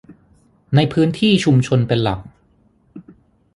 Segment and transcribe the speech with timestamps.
[0.75, 2.19] ในพื้นที่ชุมชนเป็นหลัก